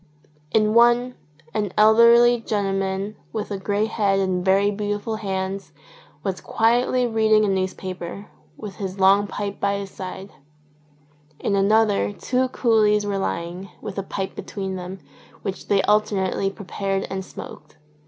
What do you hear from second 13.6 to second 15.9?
with a pipe between them, which they